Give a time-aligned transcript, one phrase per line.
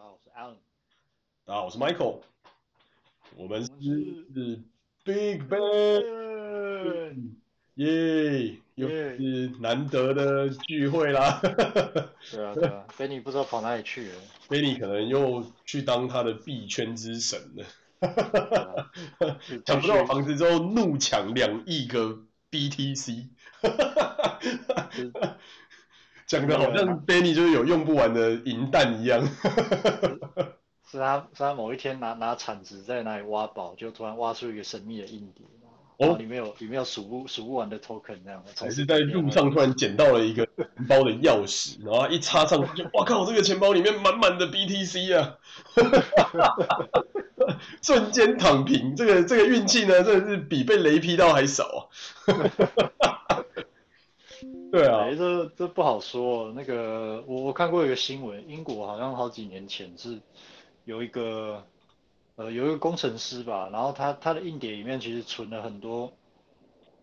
[0.00, 0.56] 大家好，我是 Alan。
[1.44, 2.20] 大家好，我是 Michael。
[3.36, 3.70] 我们是，
[4.32, 4.62] 是
[5.04, 7.34] Big Ben，
[7.74, 11.38] 耶，又是难得的聚会啦。
[12.32, 14.14] 对啊，对啊，Benny 不知道跑哪里去了。
[14.48, 17.66] Benny 可能又去当他的币圈之神了。
[19.66, 23.28] 抢不到房子之后，怒抢两亿个 BTC。
[26.30, 29.20] 讲的好像 Benny 就是有用不完的银弹一样。
[30.88, 35.44] 是他，是他某一天拿拿铲子在那里挖宝，就突然挖出一个神秘的硬碟，
[35.98, 38.44] 哦，里面有里面有数不数不完的 token 那样。
[38.56, 43.26] 还是在路上突然捡到了一个钱包的钥匙，然后一插上去，哇靠！
[43.26, 45.36] 这个钱包里面满满的 BTC 啊！
[47.82, 51.90] 瞬间躺平，这个这个运气呢，真的是比被雷劈到还少
[52.98, 53.19] 啊！
[54.72, 56.52] 对啊，欸、这这不好说。
[56.52, 60.20] 那个我我看过一个新闻，英国好像好几年前是
[60.84, 61.64] 有一个
[62.36, 66.12] 呃有一个工程师吧，然后他他的硬碟里面其实存了很多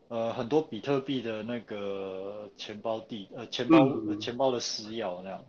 [0.08, 5.44] 呃很多比特币的那个钱包地呃钱包、嗯呃、钱包的私钥那样。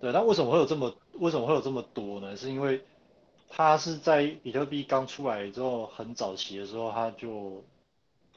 [0.00, 2.36] 对，那为什么会有这么为什么会有这么多呢？
[2.36, 2.80] 是因为
[3.48, 7.64] 他是在比特币刚出来之后很早期的时候，他就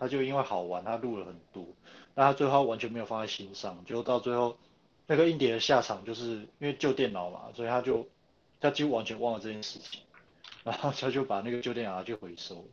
[0.02, 1.64] 他就因为好玩，他录了很多。
[2.16, 4.58] 但他最后完全没有放在心上，就到最后
[5.06, 8.08] 那个硬碟的下场，就是因为旧电脑嘛，所以他就
[8.60, 10.02] 他几乎完全忘了这件事情，
[10.64, 12.66] 然后他就把那个旧电脑拿去回收，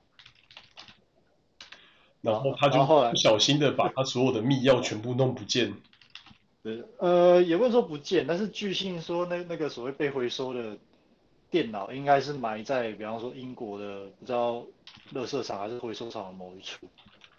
[2.23, 5.75] 然后他就后来不小心的把他所有的密钥全部弄不见。
[6.65, 10.79] 对，呃，也不能说不见，但是据信说那那个所谓被回收的
[11.51, 14.65] 电脑应该是埋在比方说英国的不知道
[15.13, 16.89] 垃圾场还是回收场的某一处。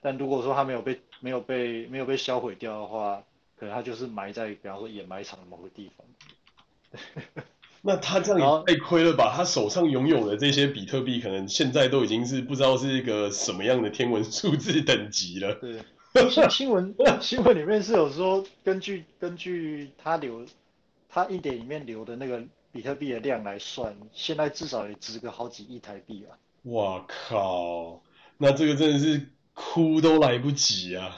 [0.01, 3.21] 但如果说他没有被没有被没有被销毁掉的话，
[3.57, 6.07] 可能他就是埋在比方说掩埋场的某个地方。
[7.81, 9.33] 那他这样也太亏了吧？
[9.35, 15.55] 他手上拥有的这些比特币，可能现在都已经是不知道是一个什么样的天文数字等级了。
[15.55, 20.45] 对，新新闻 新闻里面是有说，根据根据他留
[21.09, 22.41] 他一点里面留的那个
[22.71, 26.35] 比特币的量来算，现在至少也值个好几亿台币啊！
[26.63, 28.01] 哇靠，
[28.37, 29.25] 那这个真的是。
[29.61, 31.17] 哭都来不及啊！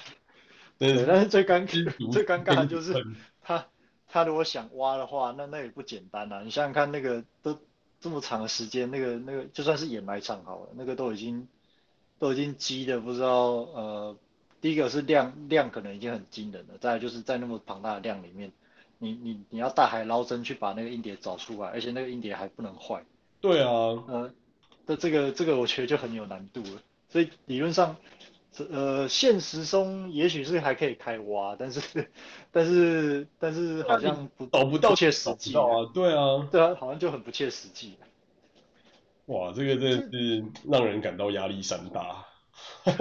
[0.79, 3.06] 对，对，但是最尴尬、最尴尬的就是
[3.44, 3.68] 他，
[4.07, 6.41] 他如果想挖的话，那那也不简单啊！
[6.44, 7.59] 你想想看，那个都
[8.00, 11.47] 这么长的时间，那个那个就算是掩埋场好了，那个都已经
[12.18, 14.18] 都已经积的不知道呃，
[14.59, 18.52] 第一个是量量可能已经很惊人了，再来就是在那么庞大的量里面，
[18.97, 23.03] 你你你要大海捞针去把那个硬碟找出来，而且那个硬碟还不能坏。
[23.40, 23.69] 对啊，
[24.08, 24.34] 呃，
[24.88, 27.97] 那这个这个我觉得就很有难度了，所以理论上。
[28.69, 32.12] 呃，现实中也许是还可以开挖，但是，
[32.51, 35.63] 但是，但是好像不找不到，不切实际啊，
[35.94, 37.97] 对啊，对啊，好像就很不切实际。
[39.28, 42.25] 哇，这个真的是让人感到压力山大。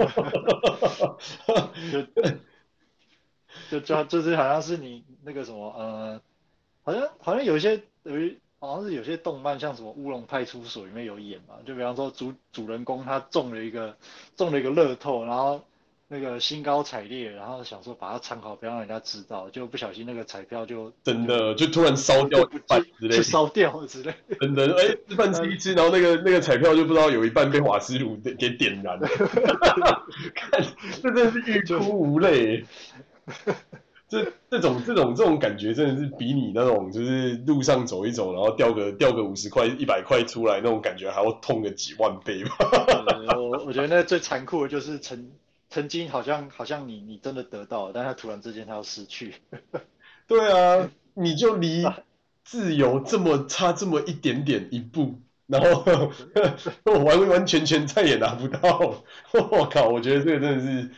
[3.69, 6.21] 就就就是好像是你那个什么呃，
[6.83, 8.39] 好像好像有一些有一。
[8.61, 13.97] 好像是有些动漫，像什么《乌龙派出所》里面有演嘛，就比方说主主人公他中了一个
[14.37, 15.63] 中了一个乐透，然后
[16.07, 29.09] 那个兴高采烈，然后想说把它藏好，不要让人家知道，就不小心那个彩票就真的就突然烧掉一半之类的，烧掉之类，真的哎，吃饭吃一吃，然后那个那个彩票就不知道有一半被瓦斯炉给点燃了，
[30.35, 30.63] 看
[31.01, 32.63] 这真的是欲哭无泪。
[34.11, 42.49] 这这种这种这种感觉真的是比你那种就是路上走一走，然后掉个掉个五十块一百块出来那种感觉还要痛个几万倍吧。
[43.37, 45.31] 我我觉得那最残酷的就是曾
[45.69, 49.35] 曾经好像好像你你真的得到了，但他突然之间他要失去。
[50.27, 51.85] 对啊，你就离
[52.43, 55.85] 自由这么差这么一点点一步，然后
[56.83, 58.93] 我 完完全全再也拿不到。
[59.51, 60.91] 我靠，我觉得这个真的是。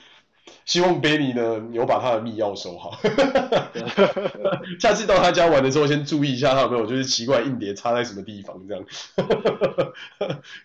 [0.65, 2.97] 希望 Benny 呢有把他的密钥收好，
[4.79, 8.85] 下次到他家玩的时候，先注意一下他有没有就是奇怪硬碟插在什么地方，这样，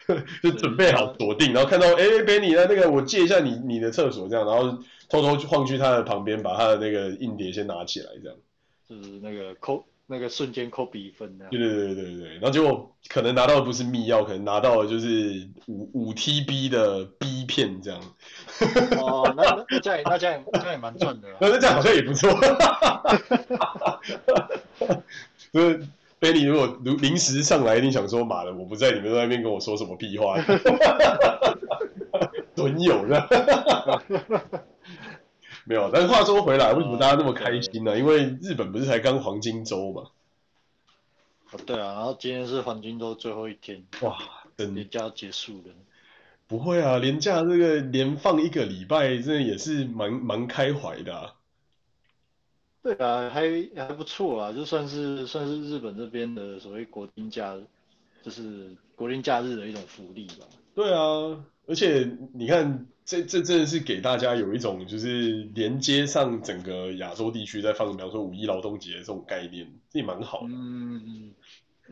[0.42, 4.78] 就准备好锁定，然后看到哎、欸、Benny 呢，那个我借一下你你的厕所这样，然后
[5.08, 8.36] 偷偷晃去他的旁边，把他的那个硬碟先拿起来这样，
[8.88, 9.84] 就是那个扣。
[10.10, 18.00] 那个瞬间扣比分的，对对对对对，然后结果可能拿到的不是密钥，可能拿到的就是五五 TB 的 B 片这样。
[18.98, 21.28] 哦，那那这样那这样这样也蛮赚的。
[21.40, 22.30] 那这样好像也不错。
[25.52, 25.86] 就是
[26.20, 30.36] Benny 如果如临时上来，一定想说妈的，我不在，你们在那边跟我说什么屁话？
[32.56, 33.28] 损友的。
[35.64, 37.92] 没有，但是话说回来，为什么大家那么开心呢？
[37.92, 40.02] 啊、因为日本不是才刚黄金周嘛？
[41.52, 44.18] 哦，对啊，然后今天是黄金周最后一天，哇，
[44.56, 45.72] 等连假结束了。
[46.48, 51.34] 不会啊，连假这个连放一个礼拜，真的也是蛮蛮开怀的啊。
[52.82, 53.42] 对啊，还
[53.76, 57.54] 还不错啊，就算是算是日本这边的所谓国定假，
[58.22, 60.46] 就是国定假日的一种福利吧。
[60.74, 70.46] 对啊，而且你看，这这真的是给大家有一种就是连接上整个亚洲地区在放，比方说五一劳动节的这种概念，这也蛮好的。
[70.48, 71.34] 嗯嗯。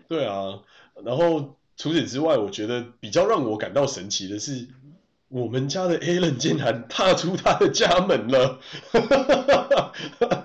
[0.09, 0.63] 对啊，
[1.05, 4.67] 然后除此之外，我觉得比较让我感到神奇的是，
[5.29, 8.61] 我们家的 Alan 竟然踏出他的家门了。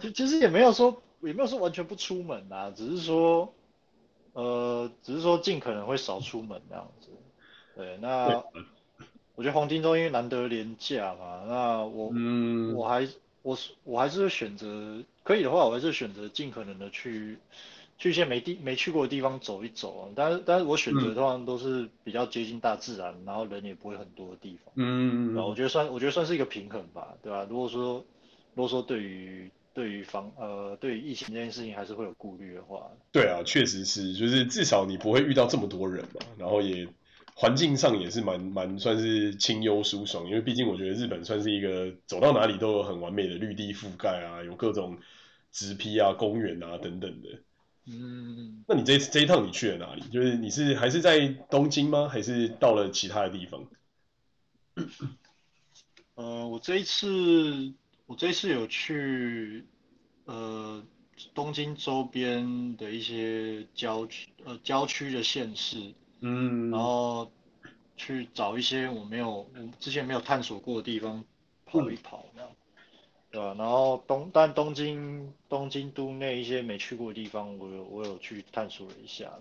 [0.01, 3.53] 其其实也没有说也没有说完全不出门啊，只是说，
[4.33, 7.07] 呃，只是说尽可能会少出门那样子。
[7.75, 8.43] 对，那
[9.35, 13.07] 我觉得黄金周因为难得连假嘛，那我、嗯、我还
[13.43, 17.37] 我我还是会选择可以的话，我还是选择尽可能的去
[18.01, 20.09] 去一些没地没去过的地方走一走啊。
[20.15, 24.73] 但是但是我选择的通常都是比较接近大自然，嗯、然后人也不会很多的地方。
[24.75, 27.47] 嗯，我觉得算我觉得算是一个平衡吧，对吧、啊？
[27.47, 28.03] 如果说
[28.55, 36.87] 如果说对于对于防呃对于疫情这件事情还是会有顾虑的话，对啊，确实是，就是至少你不会遇到这么多人嘛，然后也。
[37.33, 44.97] 环境上也是蛮蛮算是清幽舒爽，因为毕竟我觉得日本算是一个走到哪里都有很完美的绿地覆盖啊，有各种
[45.49, 47.29] 植批啊、公园啊等等的。
[47.85, 50.01] 嗯，那你这这一趟你去了哪里？
[50.09, 52.07] 就是你是还是在东京吗？
[52.07, 53.67] 还是到了其他的地方？
[56.15, 57.73] 呃，我这一次
[58.05, 59.65] 我这一次有去
[60.25, 60.83] 呃
[61.33, 65.93] 东京周边的一些郊区呃郊区的县市。
[66.23, 67.31] 嗯，然后
[67.97, 71.25] 去找一些我没有、我之前没有探索过的地方
[71.65, 72.49] 跑一跑，这样，
[73.31, 73.55] 对吧？
[73.57, 79.31] 然后东，但东京东京都内一些没去过的地方，我有我有去探索了一下。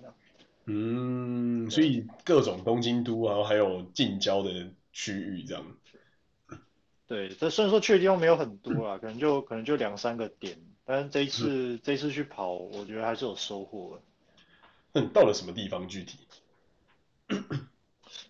[0.67, 5.65] 嗯，所以各种东京都，然后还有近郊的区域，这样。
[7.09, 14.03] 对，这虽然说去的地方没有很多啊，可能就可能就两三个点，但是这一次、嗯、这一次去跑，我觉得还是有收获的。
[14.93, 16.19] 那你到了什么地方具体？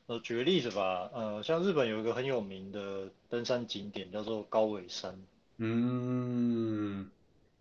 [0.06, 5.18] 呃，举个例子吧，呃，像日本有一个很有名的登山景点叫做高尾山。
[5.62, 7.10] 嗯，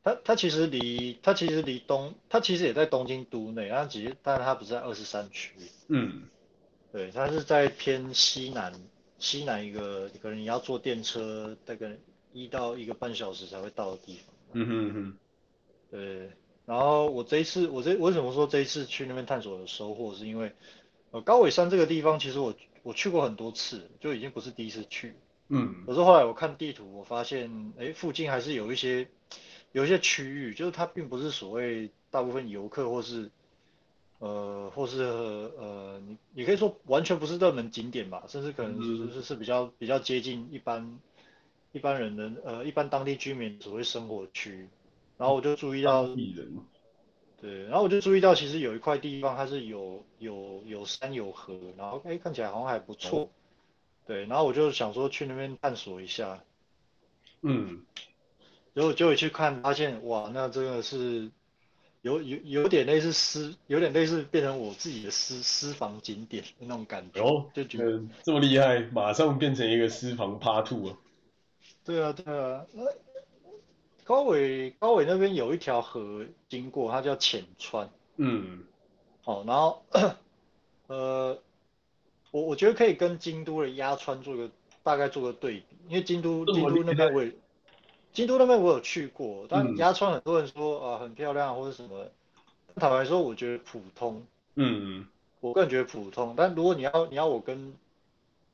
[0.04, 5.51] 它它其实离它其实离东，它其实也在东京都内，但其实但是它不是在二十三区。
[5.90, 6.24] 嗯，
[6.94, 8.74] 对，它是在偏西南
[9.19, 11.98] 西南一个，可能你要坐电车大概
[12.31, 14.36] 一到一个半小时才会到的地方。
[14.54, 15.18] 嗯哼哼。
[15.92, 16.31] 对，
[16.66, 20.54] 然后我这一次我这为什么说这一次去那边探索有收获，是因为。
[21.12, 22.54] 呃，高尾山这个地方，其实我
[22.84, 25.16] 我去过很多次，就已经不是第一次去。
[25.50, 25.86] 嗯。
[25.86, 29.07] 可是后来我看地图，我发现，哎，附近还是有一些
[29.72, 33.30] 有一些区域，就是它并不是所谓大部分游客或是
[34.19, 41.00] 呃或是呃你你可以说完全不是热门景点吧，甚至可能就是是比较比较接近一般
[41.72, 44.69] 一般人的呃一般当地居民所谓生活区。
[45.18, 46.07] 然后我就注意到。
[47.42, 53.30] 对，然后我就注意到，其实有一块地方它是有有有山有河，然后哎看起来好像还不错，哦、
[54.10, 56.42] 对，然后我就想说去那边探索一下，
[57.42, 57.84] 嗯，
[58.74, 61.30] 然后就去看，发现哇，那真的是
[62.02, 70.98] 有有有点类似私，有点类似变成我自己的私私房景点那种感觉，哦，就觉得、呃、这么厉害，马上变成一个私房 Part Two 啊，
[71.86, 72.86] 对啊对啊，那。
[74.06, 77.88] 高尾高尾那边有一条河经过，它叫浅川。
[78.18, 78.64] 嗯。
[79.22, 79.83] 好，然后，
[80.88, 81.38] 呃，
[82.31, 84.50] 我我觉得可以跟京都的鸭川做个
[84.83, 87.31] 大概做个对比，因为京都京都那边我也，
[88.14, 92.06] 京都那边我有去过，但鸭川很多人说啊、呃、很漂亮或者什么，
[92.76, 94.26] 坦白说我觉得普通。
[94.56, 95.07] 嗯。
[95.42, 97.74] 我个人觉得普通，但如果你要你要我跟，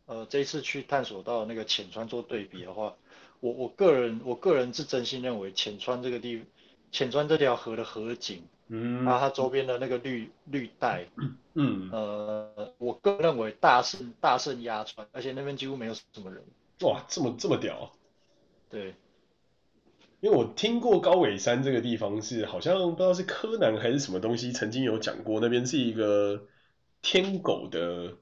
[0.05, 2.94] 呃，这一次去探索到那个浅川做对比的话。
[3.39, 6.44] 我我个人我个人是真心认为浅川这个地，
[6.96, 11.06] 浅川这条河的河景，嗯，然后它周边的那个绿绿带，
[11.56, 16.42] 嗯，呃，我个人认为大胜大胜鸭川，而且那边几乎没有什么人。
[16.84, 17.86] 哇，这么这么屌啊！
[18.70, 18.96] 对，
[20.22, 26.48] 因为我听过高尾山这个地方是好像不知道是柯南还是什么东西曾经有讲过，那边是一个
[27.02, 28.14] 天狗的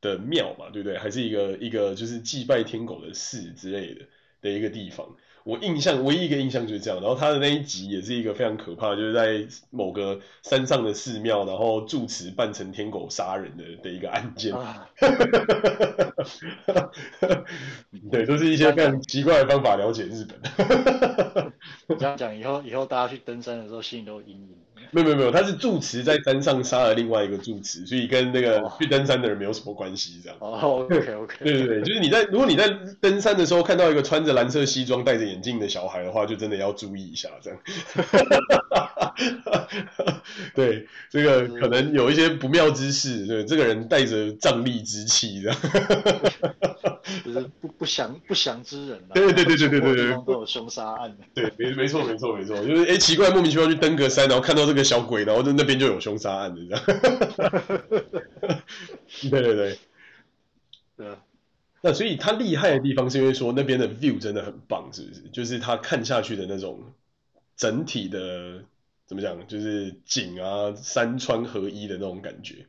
[0.00, 0.98] 的庙嘛，对不对？
[0.98, 4.06] 还是一个一个就是祭拜天狗的寺之类的。
[4.42, 7.00] 的一个地方，我印象唯一一个印象就是这样。
[7.00, 14.52] 然后他的那一集也是一个非常可怕，就是在某个山上的寺庙，然后住持扮成天狗杀人的的一个案件。
[14.52, 14.88] 啊、
[18.10, 21.52] 对，都是一些非常奇怪的方法了解日本。
[21.96, 24.65] 这样讲以后，以后大家去登山的时候心里都有阴影。
[24.90, 30.38] 没有没有没有，他是住持在山上杀了另外一个住持，所以跟那个去登山的人没有什么关系，这样。
[30.40, 31.36] 哦， OK OK。
[31.42, 32.68] 对对对，就是你在如果你在
[33.00, 37.58] 登山的时候看到一个穿着蓝色西装、戴着眼镜的小孩的话，就真的要注意一下，这样。
[40.54, 45.58] 对，这个可能有一些不妙之事，对，这个人带着瘴疠之气，这样。
[47.24, 51.16] 就是不不祥不祥之人，对对对对对对对，都有凶杀案。
[51.32, 56.84] 对，没没错没错没错，就是哎奇怪，莫名其妙去登个山，然后看到这个小鬼，然后就那边就有凶杀案的这样。
[59.30, 59.78] 对 对对，
[60.96, 61.16] 对。
[61.82, 65.20] 那所以他厉害的地方是因为说那边的 view 真的很棒，是不是？
[65.30, 66.92] 就是他看下去的那种
[67.56, 68.64] 整体的
[69.06, 72.66] 怎么讲，就是景啊山川合一的那种感觉。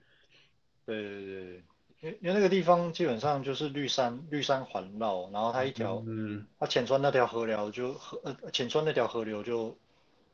[0.86, 1.63] 对对对。
[2.00, 9.75] 因为因为那个地方基本上就是绿山绿山环绕，然后它一条，嗯，它浅川那条河流就河呃浅川那条河流就，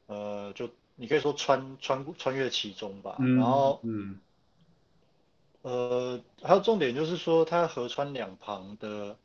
[0.07, 4.19] 呃就你可以说穿穿穿越其中吧，嗯、然后嗯，
[5.61, 9.17] 呃还有重点就是说它河川两旁的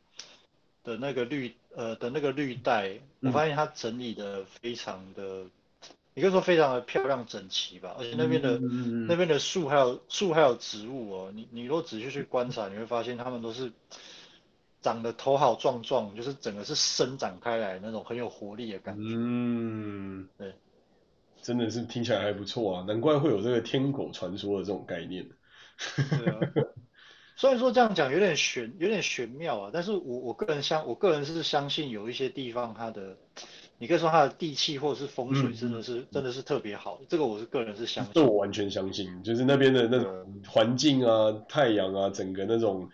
[0.83, 5.45] 的那个绿呃的那个绿带，我发现它整理的非常的。
[6.15, 13.71] 你可以说非常的漂亮整齐吧，而且那边的、嗯、那边的树还有树还有植物哦，你你如果仔细去观察，你会发现它们都是
[14.81, 19.01] 长得头好壮壮，就是整个是伸展开来那种很有活力的感觉。
[19.15, 20.53] 嗯，对，
[21.41, 25.27] 真的是听起来还不错啊，难怪会有这个天狗传说的这种概念。
[25.95, 26.39] 对啊，
[27.35, 33.17] 虽然说这样讲有点玄有点玄妙啊，但是我我个人相我个人是相信有一些地方它的。
[33.81, 38.13] 你可以说它的地气或者是风水真的是、嗯、真的是特别好，这个我是个人是相信。
[38.13, 42.89] 这我完全相信，就是那边的那种环境啊、嗯、太阳啊，整个那种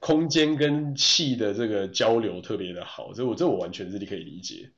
[0.00, 4.68] 空间跟气的这个交流特别的好，这我这我完全是可以理解。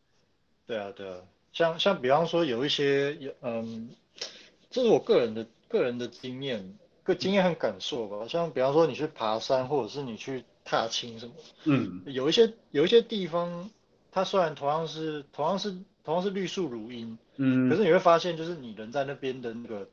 [0.66, 1.16] 对啊对啊，
[1.56, 3.88] 像像比方说有一些有嗯，
[4.68, 8.28] 这是我个人的个人的经验，个经验和感受吧。
[8.28, 11.32] 像比方说你去爬山，或者是你去踏青什么，
[11.64, 13.70] 嗯，有一些有一些地方。
[14.12, 19.86] 它虽然同样是同样是同样是绿树如茵，嗯，可是你会发现，就是你人在那边的那个，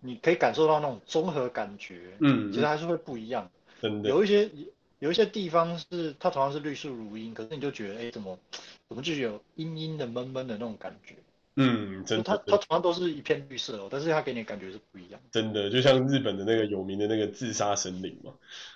[0.00, 3.50] 你可以感受到那种综合感觉，嗯，其实还是会不一样。
[3.82, 4.50] 真的，有一些
[4.98, 8.38] 有一些地方是它同样是绿树如茵，可是你就觉得，哎，怎么
[8.88, 11.14] 怎么就有阴阴的闷闷的那种感觉。
[11.58, 15.18] 嗯，真的，它它同样都是一片绿色哦，但是它给你的感觉是不一样。
[15.32, 18.34] 真的，就像日本的那个有名的那个自杀森林嘛。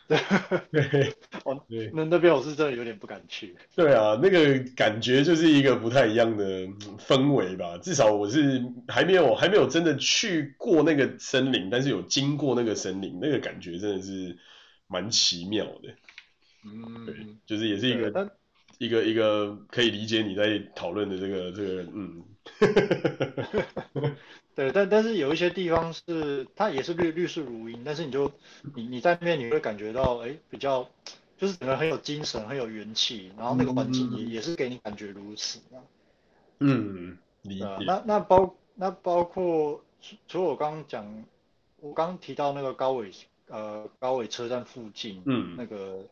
[0.09, 0.19] 对，
[0.73, 3.55] 对，哦，对，那那边我是真的有点不敢去。
[3.77, 6.67] 对啊，那个感觉就是一个不太一样的
[6.99, 7.77] 氛围吧。
[7.77, 14.39] 至少我是还没有还没有真的去过那个森林，但是有经过那个森林，那个感觉真的是
[14.87, 15.91] 蛮奇妙的。
[16.64, 17.14] 嗯，对，
[17.47, 18.31] 就是也是一个
[18.79, 22.25] 一个一个可以理解你在讨论的这个这个嗯。
[24.55, 28.31] 对，但但是有一些地方是它也是绿绿树如茵，但是你就
[28.75, 30.88] 你你在那边你会感觉到哎比较
[31.38, 35.61] 就是整个很有精神很有元气，然后那个环境也、嗯、也是给你感觉如此。
[36.59, 37.64] 嗯，理解。
[37.87, 39.83] 那那包那包括
[40.26, 41.25] 除了我刚刚讲，
[41.79, 43.11] 我刚刚提到那个高尾
[43.47, 46.05] 呃高尾车站附近，嗯，那个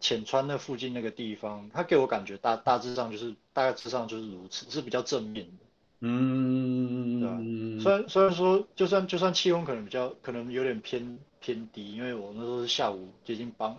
[0.00, 5.52] 浅川那附近那个地方，它给我感觉大大致上就是大致上就是如此，是比较正面的。
[6.00, 7.36] 嗯，对吧？
[7.82, 13.76] 虽然虽然说，就算就算气温可能比较可能有点偏偏低，因为我那时候是下午接近傍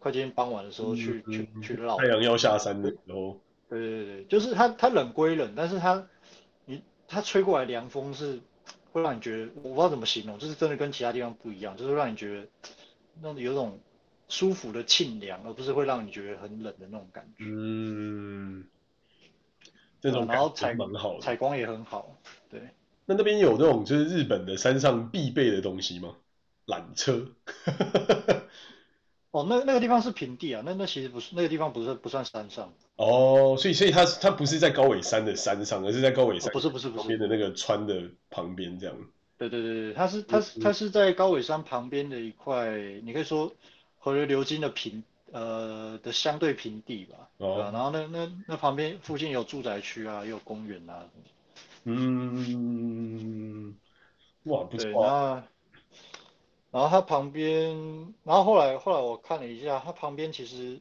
[0.00, 3.38] 快接近傍晚的时候去、嗯、去去绕，太阳要下山的时候。
[3.68, 6.04] 对对对，就是它它冷归冷，但是它
[6.64, 8.40] 你它吹过来凉风是
[8.90, 12.48] 会让你觉得我不知道怎么形容，就是真的跟其他地方不一样，就是让你觉得
[13.22, 13.78] 那种有种
[14.30, 17.44] 舒服的沁凉，而不是会让你觉得很冷的那种感觉。
[17.46, 18.64] 嗯。
[20.00, 22.16] 这种然后采蛮好，采光也很好。
[22.48, 22.58] 对，
[23.04, 26.16] 那那边有那种就是日本的山上必备的东西吗？
[26.66, 27.32] 缆车。
[29.30, 32.72] 哦，那那个地方是平地啊，那那其实不是那个地方不是不算山上。
[32.96, 38.96] 哦，所以所以它它不是在高尾山的山上，而是在高尾山、哦、不是不是不是旁边的那个川的旁边这样。
[39.36, 42.70] 对对对对，它是它是它是在高尾山旁边的一块，
[43.04, 43.54] 你可以说
[44.00, 45.04] 河流流经的平。
[45.32, 47.70] 呃的相对平地吧，哦、对吧？
[47.72, 51.08] 然后那那那旁边附近有住宅区啊，也有公园啊。
[51.84, 53.76] 嗯，
[54.42, 54.82] 哇，不错。
[54.82, 55.42] 对，然后，
[56.72, 60.80] 然后它旁边，然后后来后来我看了一下，它旁边其实，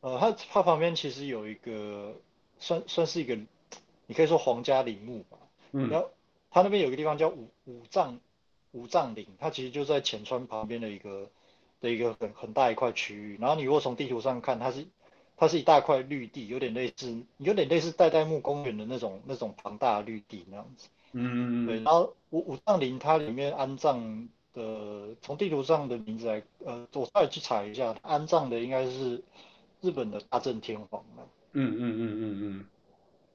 [0.00, 2.14] 呃，它它旁边其实有一个
[2.58, 3.36] 算算是一个，
[4.06, 5.36] 你可以说皇家陵墓吧。
[5.72, 5.90] 嗯。
[5.90, 6.10] 然后
[6.50, 8.18] 它那边有一个地方叫五五藏
[8.72, 11.28] 五藏陵，它其实就在浅川旁边的一个。
[11.80, 14.86] 的一个很很大一块区域，然后你如果从地图上看，它是
[15.36, 20.88] 它是一大块绿地，有点类似有点类似代代木公园的那种那种庞大的绿地那样子。
[21.12, 29.22] 嗯嗯对，然后武武藏陵它里面安葬的，从地图上的名字来，呃，我再去查一下，安葬的应该是
[29.80, 31.24] 日本的大正天皇嘛。
[31.52, 32.66] 嗯嗯嗯嗯嗯。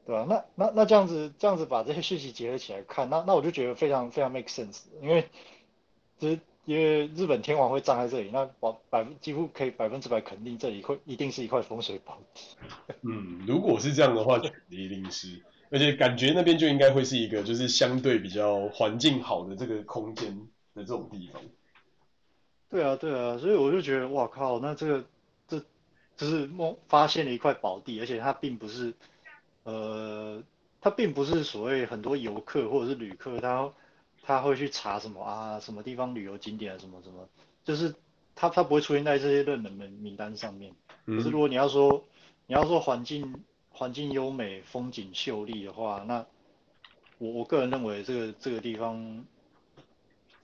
[0.04, 0.26] 对吧？
[0.28, 5.30] 那那那这样子这样子把这些讯息结合起来看，那那我就觉得非常非常 make sense，因为
[6.18, 12.42] 就是因为日本天王会站在这里，那百百几乎可以百分之百肯定这里会一定是一块风水宝地。
[13.02, 14.40] 嗯，如果是这样的话，
[14.70, 20.36] 一定是，而且感觉那边就应该会是一个就是相对比较环境好的这个空间
[20.74, 21.42] 的这种地方。
[22.70, 25.06] 对啊，对啊，所以我就觉得哇靠，那这个
[25.48, 25.60] 这
[26.16, 28.94] 就是梦发现了一块宝地，而且它并不是。
[29.64, 30.42] 呃，
[30.82, 33.72] 它并不是所谓很多游客或者是旅客，他
[34.38, 37.28] 他会去查什么啊，什么地方旅游景点啊，什么什么，
[37.64, 37.94] 就是
[38.36, 40.74] 他他不会出现在这些热门名名单上面。
[41.06, 42.04] 可是如果你要说
[42.48, 46.26] 你要说环境环境优美、风景秀丽的话，那
[47.18, 49.26] 我我个人认为这个这个地方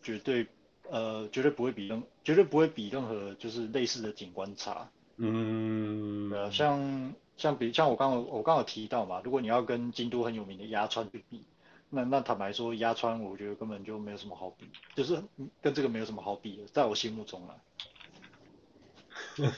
[0.02, 0.48] 绝对
[0.90, 4.90] 呃绝对不会比任绝对不会比任何就是类似的景观差。
[5.18, 7.14] 嗯，呃，像。
[7.38, 11.44] 像比像我刚刚我刚刚有提到嘛，如果你要跟京都很有名的鸭川去比，
[11.90, 14.66] 那那坦白说压川我觉得根本就没有什么好比，
[14.96, 15.24] 就是
[15.62, 17.56] 跟这个没有什么好比的，在我心目中啊。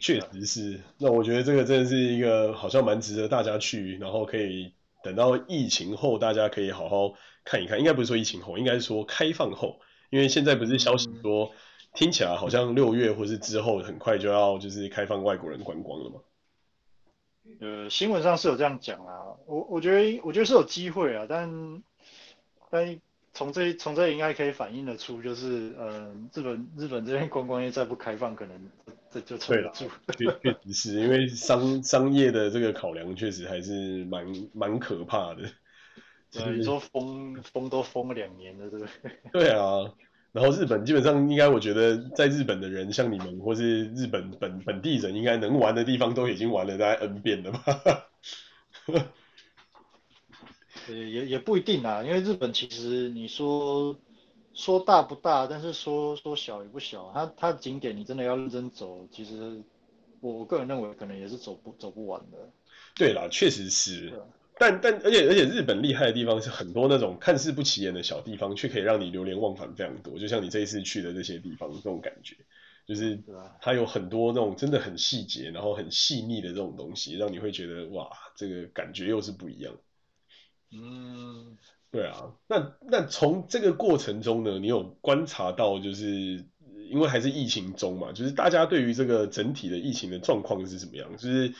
[0.00, 4.72] 确实是，那我觉得这个真的是一个好像蛮值得大家去，然后可以
[5.02, 11.52] 等到疫情后大家可以好好看一看，应该不是说疫情后，应该是说开放后，因为现在不是消息说、嗯、
[11.94, 16.20] 听起来好像六月或是之后很快就要就是开放外国人观光了嘛。
[17.60, 21.82] 呃，新闻上是有这样讲啊，我我觉得我觉得是有机会啊，但
[22.70, 23.00] 但
[23.32, 28.70] 从这从这应该可以反映得出，就是呃，日本 日本这边观光业再不开放，可能
[29.10, 29.90] 这就撑不住。
[30.16, 35.42] 对了，确确实是因为商商业的这个考量，确实还是蛮蛮可怕的。
[36.32, 39.12] 对，你说封封都封了两年了，对不对？
[39.32, 39.92] 对啊。
[40.32, 47.60] 然后日本基本上应该，我觉得在日本的人，像你们或是日本本本地人，应该能玩的地方都已经玩了大概 N 遍了吧？
[50.88, 53.96] 也也也不一定啊，因为日本其实你说
[54.52, 57.10] 说大不大，但是说说小也不小。
[57.14, 59.62] 它它的景点你真的要认真走，其实
[60.20, 62.38] 我我个人认为可能也是走不走不完的。
[62.94, 64.12] 对啦，确实是。
[64.58, 70.18] 但但而且而且日本厉害的地方是很多那种看似不起眼的小地方，却可以让你流连忘返非常多。
[70.18, 72.36] 就像你这一次去的这些地方，这种感觉，
[72.86, 73.22] 就是
[73.60, 79.74] 它有很多那种真的很细节，然后很细腻的这种东西，让你会觉得哇，这个感觉又是不一样。
[80.72, 81.58] 嗯，
[81.90, 82.32] 对啊。
[82.48, 86.46] 那那从这个过程中呢，你有观察到，就是
[86.90, 91.14] 因为还是疫情中嘛，就是大家对于这个整体的疫情的状况是怎么样？
[91.18, 91.52] 就是。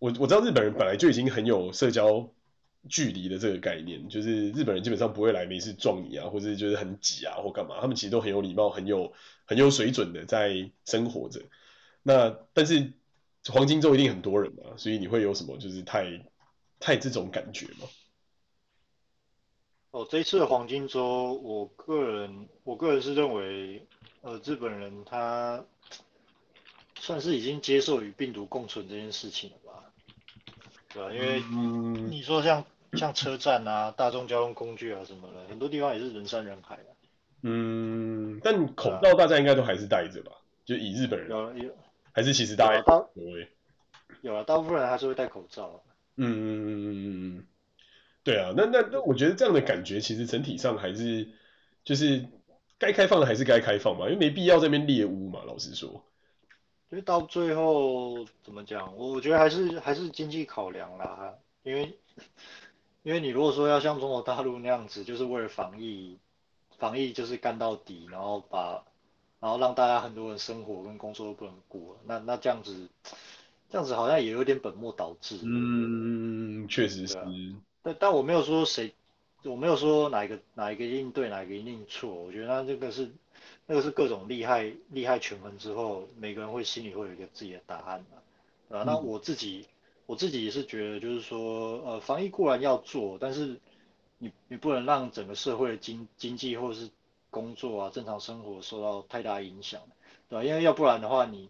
[0.00, 2.28] 我我知道日本人本来就已经很有社交
[2.88, 9.12] 距离的这个概念，就是日本人基本上不会来没事撞你啊，或者就是很挤啊或干嘛，他们其实都很有礼貌、很有
[9.44, 11.42] 很有水准的在生活着。
[12.02, 12.94] 那但是
[13.48, 16.24] 黄金周一定很多人嘛，所以你会有什么就是太
[16.78, 17.86] 太这种感觉吗？
[19.90, 23.86] 哦，这一次的黄金周，我个人我个人是认为，
[24.22, 25.62] 呃，日本人他
[26.98, 29.69] 算是已经接受与病毒共存这件事情了吧。
[30.92, 31.40] 对啊，因为
[32.08, 36.84] 你说像、嗯、像车站啊、大众交通工具啊什么的，很多地方也是人山人海的。
[37.42, 40.32] 嗯，但口罩大家应该都还是戴着吧？
[40.32, 41.76] 啊、就以日本人有有，
[42.12, 43.02] 还是其实大家大
[44.22, 45.82] 有啊，大部分人还是会戴口罩。
[46.16, 47.46] 嗯嗯嗯嗯嗯，
[48.24, 51.28] 对啊，那那那我觉得这样的感觉其实整体上还是
[51.84, 52.26] 就是
[52.78, 56.04] 该开放的还是该开放嘛，因为没必要这边猎巫嘛，老实说。
[56.90, 58.96] 因为到最后怎么讲？
[58.96, 61.34] 我觉得还是还是经济考量啦。
[61.62, 61.96] 因为
[63.04, 66.18] 因为你如果说要像中国大陆那样子，就是为了防疫，
[66.78, 68.84] 防疫就是干到底，然后把
[69.38, 72.88] 然后让大家很多人生活跟工作都不能过，那那这样子
[73.68, 75.38] 这样子好像也有点本末倒置。
[75.44, 77.16] 嗯，确实是。
[77.82, 78.92] 但但我没有说谁，
[79.44, 82.12] 我没有说哪一个哪一个一定对，哪一个一定错。
[82.12, 83.12] 我觉得那这个是。
[83.70, 88.18] 那个是各种利害利害权衡之后，每个人会心里会有一个自己的答案嘛，
[88.68, 88.82] 对吧？
[88.84, 89.68] 那我自己
[90.06, 93.60] 我自己也是觉得，就是说，呃，防疫固然要做，但是
[94.18, 96.90] 你你不能让整个社会的经经济或者是
[97.30, 99.80] 工作啊、正常生活受到太大影响，
[100.28, 100.42] 对吧？
[100.44, 101.48] 因为要不然的话，你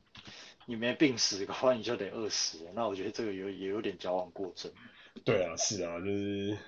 [0.66, 4.70] 你没病死的话，你就得饿死，那我觉得这个有也有点矫枉过正。
[5.24, 6.58] 对啊，是啊，就是。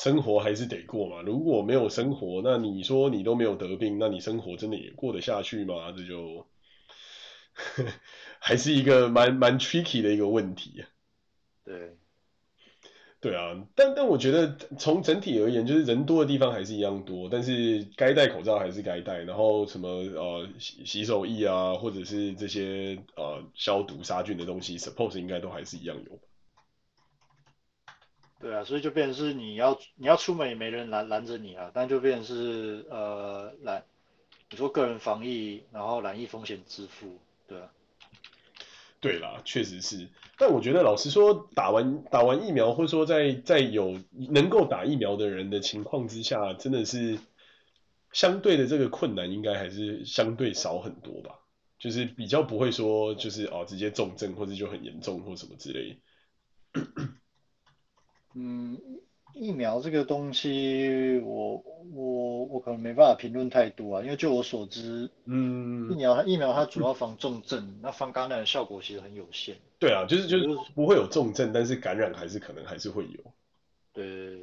[0.00, 5.90] 生活还是得过嘛，如果没有生活，那你说你都没有得病，那你生活真的也过得下去吗？
[5.90, 6.46] 这就
[8.38, 10.86] 还是一个蛮蛮 tricky 的一个问题啊。
[11.64, 11.96] 对，
[13.20, 26.20] 对啊，但但我觉得从整体而言，就是人多的地方还是一样多，但是该戴口罩还是该戴，然后什么呃洗洗手液啊，或者是这些呃消毒杀菌的东西，suppose 应该都还是一样有。
[28.40, 33.84] 对啊，所以就变成是你要你要出门也没人拦拦着你啊，但就变成是呃来
[34.50, 37.70] 你说个人防疫，然后染疫风险自负，对啊。
[39.00, 40.08] 对啦，确实是。
[40.36, 47.18] 但我觉得，老实说，打完打完疫苗，或者说在在有能够打疫苗的人的情况之下，真的是
[48.12, 51.38] 相对的这个困难，应该还是相对少很多吧。
[51.78, 56.00] 就是比较不会说，就是哦，直接重症或者就很严重或什么之类。
[58.38, 58.80] 嗯。
[59.34, 69.56] 疫苗这个东西，我我我可能没办法评论太多啊，因为就我所知，嗯，疫苗它疫苗它主要防重症，嗯、那防感染的效果其实很有限。
[69.78, 73.32] 对啊，就是就是不会有重症，但是感染还是可能还是会有。
[73.92, 74.40] 对对对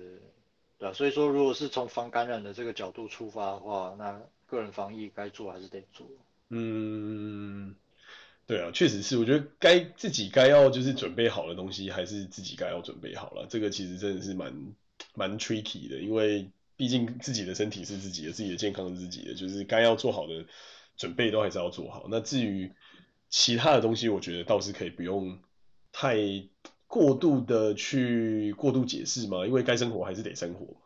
[0.77, 6.07] 对啊，所以说如果是从防感染的这个角度出发的话，那个人防疫该做还是得做。
[6.51, 7.34] 嗯，
[8.47, 13.47] 对啊，确实是，我觉得该自己该要就是准备好的东西，还是自己该要准备好了。
[13.49, 14.73] 这个其实真的是蛮。
[15.13, 20.45] 蛮 tricky 的，因为毕竟自己的身体是自己的，自己的健康是自己的，就是该要做好的
[20.97, 22.07] 准备都还是要做好。
[22.09, 22.71] 那至于
[23.29, 25.39] 其他的东西，我觉得倒是可以不用
[25.91, 26.17] 太
[26.87, 30.77] 过度的去过度解释嘛，因为该生活还是得生活。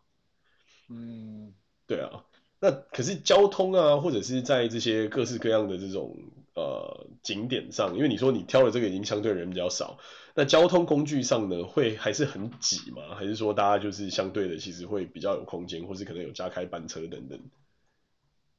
[0.89, 1.53] 嗯，
[1.85, 2.25] 对啊。
[2.59, 6.17] 那可是交通啊，或者是在这些各式各样的这种
[6.59, 9.97] 呃景点上，因为你说你挑的这个已经相对人比较少。
[10.35, 13.15] 那交通工具上呢，会还是很挤吗？
[13.15, 17.39] 还是说大家就是相对的，其实会比较有空间，或是可能有加开班车等等？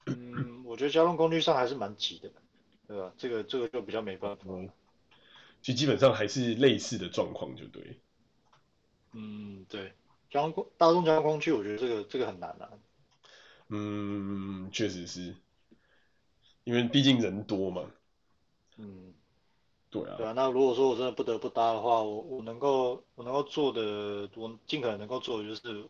[0.06, 2.30] 嗯，我觉得交通工具上还是蛮挤的，
[2.88, 3.12] 对吧？
[3.16, 4.42] 这个这个就比较没办法。
[5.62, 8.00] 其实基本上还是类似的状况，就对。
[9.12, 9.92] 嗯，对，
[10.30, 12.70] 交通大众交通工具，我觉得这个这个很难啊。
[13.68, 15.36] 嗯，确实是，
[16.70, 17.82] 因为毕竟人多嘛。
[18.76, 19.12] 嗯。
[19.90, 25.84] 对啊，对啊，那如果说我真的不得不搭的话，我我能够我能够做的，我尽可能能够做的就是，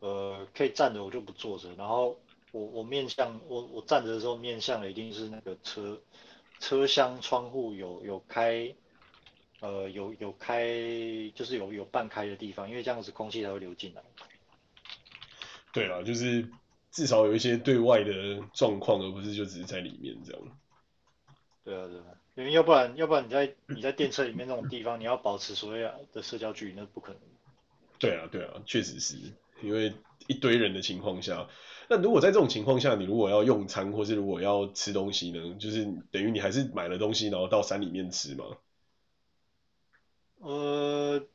[0.00, 2.18] 呃，可以站着我就不坐着，然后
[2.50, 6.00] 我我面向我我站着的时候面向的一定是那个车
[6.60, 8.74] 车厢窗户有有开，
[9.60, 10.66] 呃有有开
[11.34, 14.02] 就是有有半开的地方，因为这样子空气才会流进来。
[15.74, 16.48] 对啊，就是
[16.90, 18.12] 至少有一些对外的
[18.54, 20.42] 状况，而不是就只是在里面这样。
[21.64, 22.04] 对啊，对啊。
[22.36, 27.20] 因为要不然，要不然你在你在电车里面那种地方，你要保持所谓的社交距离，那不可能。
[27.98, 29.16] 对啊，对啊，确实是
[29.62, 29.94] 因为
[30.26, 31.48] 一堆人的情况下，
[31.88, 38.44] 那如果在这种情况下，你如果要用餐，或是如果要吃东西呢，就是等于你还是买了东西，然后到山里面吃吗？
[40.40, 41.26] 呃，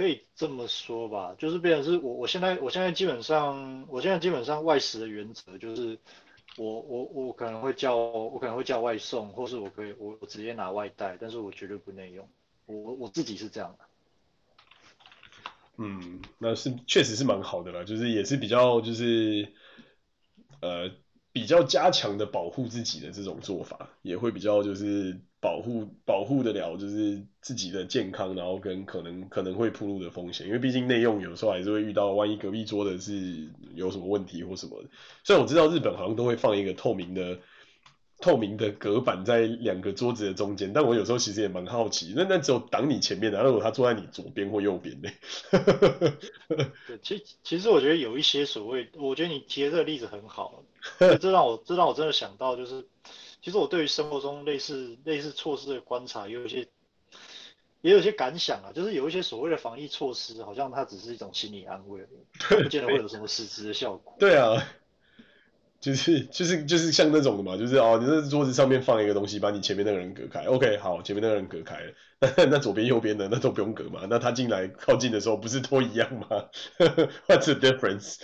[0.00, 5.98] 可以这么说吧，就是变成是我我现在我现在基本上我现在基本上外食的原则就是。
[6.56, 12.28] 我我我可能会叫，我可能会叫外送，或是我可以我我直接拿外带，但是我绝对不内用。
[12.66, 13.84] 我我自己是这样的。
[15.76, 19.52] 嗯，那是确实是蛮好的啦，就是也是比较就是
[20.60, 20.90] 呃
[21.32, 25.20] 比较加强的保护自己的这种做法，也会比较就是。
[25.40, 34.88] 保护保护得了，就是自己的健康，然后跟可能可能会铺路的风险，因为毕竟内用有时候还是会遇到，万一隔壁桌的是有什么问题或什么的。
[35.24, 37.38] 虽然我知道日本好像都会放一个透明的
[38.20, 45.08] 透明的隔板在两个桌子的中间，但我有时候其实也蛮好奇，那那只有挡你前面的，然后如果他坐在你左边或右边呢？
[46.86, 50.62] 对，其其实我觉得有一些所谓，我觉得你提的这个例子很好，
[51.18, 52.84] 这让我这让我真的想到就是。
[53.42, 56.68] 其实我对于生活中类似类似措施的观察，也有一些
[57.80, 62.06] 也有一些感想啊，就是有一些所谓的防疫措施，好像它只是一种心理安慰，
[62.48, 64.14] 不见得会有什么实质的效果。
[64.20, 64.62] 对啊，
[65.80, 70.44] 就是就是就是像那种的嘛，就是哦，你那桌子上面放一个东西，把你前面那个人隔开。
[70.44, 71.94] OK，好，前面那个人隔开了，
[72.36, 76.26] 那 那左边右边的那都不用隔嘛，那他进来靠近的时候不是都一样吗？
[77.26, 78.18] What's the difference？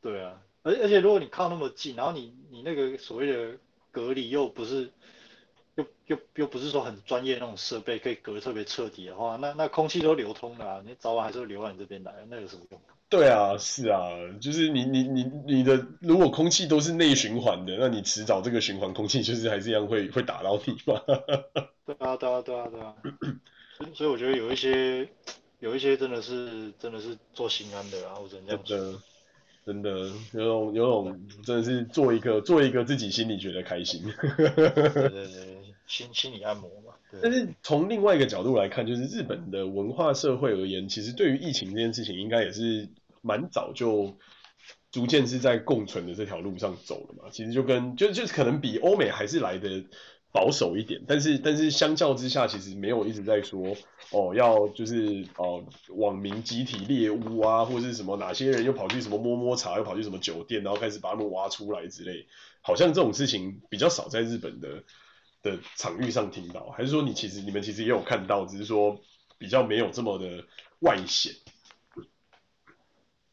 [0.00, 0.40] 对啊。
[0.62, 3.58] 而而且如果你靠那么近，然后你你那个所谓的
[3.90, 4.90] 隔离又不是，
[5.76, 12.80] 又又又不是说很专业那种设备可以隔得特别彻底的话，那那空气都流通了啊，你早晚还是会流到你这边来，那有什么用？
[13.08, 14.08] 对啊，是啊，
[14.40, 21.00] 就是你你你你的如果空气都是内循环的，那你迟早这个循环空气就是还是一样会会打到你嘛。
[21.86, 22.94] 对啊对啊对啊对啊，
[23.94, 25.08] 所以我觉得有一些
[25.58, 29.00] 有一些真的是真的是做心安的啊，或者这样说。
[29.70, 34.02] 真的有种有种真的是做一个做一个自己心里觉得开心，
[34.36, 35.30] 对对对，
[35.86, 36.92] 心心理按摩嘛。
[37.22, 42.88] 但是从另外一个角度来看，就是日本的文化社会而言，其实对于疫情这件事情，应该也是
[43.22, 44.18] 蛮早就
[44.90, 47.30] 逐渐是在共存的这条路上走了嘛。
[47.30, 49.84] 其实就跟就就是可能比欧美还是来的
[50.32, 53.76] 保守一点，但是但是相较之下，其实没有一直在说
[54.12, 62.26] 哦要就是哦网民集体猎巫啊，或者是什么哪些人又跑去什么摸摸茶，又跑去什么酒店，然后开始把他们挖出来之类，
[62.60, 64.82] 好像这种事情比较少在日本的。
[65.42, 69.00] 的场域上听到，还是说你其实你们其实也有看到，只是说
[69.38, 70.44] 比较没有这么的
[70.80, 71.32] 外显。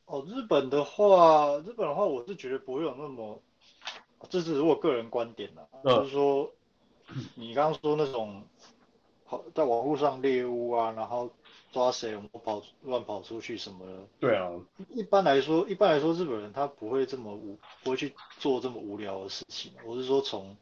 [0.05, 3.43] 哦，日本的话，日本的话，我是觉得不会有那么，
[4.29, 6.49] 这是我个人观点啦，嗯、就是说
[7.35, 8.43] 你刚刚说那种
[9.25, 11.29] 跑在网络上猎物啊，然后
[11.71, 13.93] 抓谁有没有跑乱跑出去什么的。
[14.19, 14.51] 对啊。
[14.93, 19.71] 一般来说，一般来说，日本人他不会这么无，不会去做这么无聊的事情。
[19.85, 20.55] 我是说从。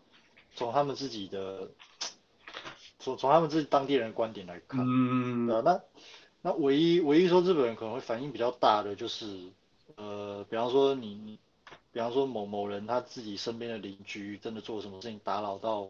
[0.57, 1.69] 从他们自己的，
[2.97, 5.81] 从从他们自己当地人的观点来看，嗯，对啊，那
[6.41, 9.51] 那唯一唯一说日本人可能会反应比较大的就是，
[9.97, 11.39] 呃，比方说你你，
[11.91, 15.89] 比方说某某人他自己身边的邻居真的做什么事情打扰到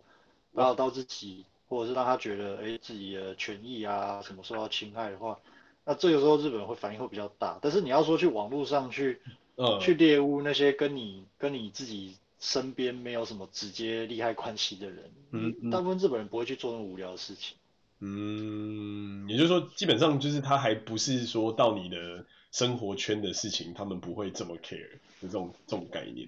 [0.56, 5.38] 打扰到自己，或者是让他觉得哎自己的权益啊什么受到侵害的话，
[5.84, 7.60] 那这个时候日本人会反应会比较大。
[7.62, 9.22] 但是你要说去网络上去，
[9.56, 12.16] 呃，去猎物那些跟你跟你自己。
[12.38, 17.58] 身边没有什么直接利害关系的人，嗯，嗯，大部分日本人不会去做那么无聊的事情。
[18.02, 26.28] 嗯，也就是说，基本上就是他还不是说到你的生活圈的事情，他们不会这么 care 的这种这种概念。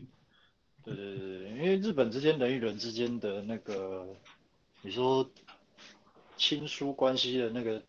[0.96, 4.08] 对对对，因为日本之间人与人之间的那个，
[4.82, 5.30] 你说
[6.38, 7.82] 亲疏关系的那个，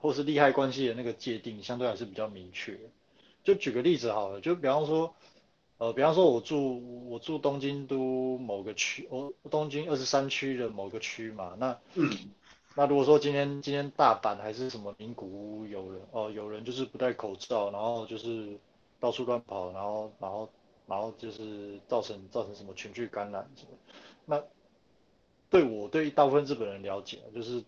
[0.00, 2.78] 或是利害关系的那个界定，相对还是比较明确。
[3.44, 5.14] 就举个例子好了，就比方说。
[5.78, 12.10] 呃，比方说，我住我住东京都某个区，我东京二十三区的某个区嘛，那，嗯，
[12.74, 18.58] 那如果说今天今天大阪还是什么名古屋有人哦，有人就是不戴口罩，然后就是
[19.00, 20.48] 到处乱跑，然后然后
[20.86, 23.70] 然后就是造成造成什么群聚感染什么，
[24.24, 24.42] 那
[25.50, 27.62] 对我对大部分日本人了解，就是